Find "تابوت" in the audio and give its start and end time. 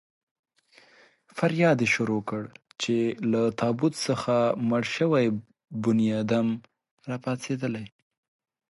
3.59-3.93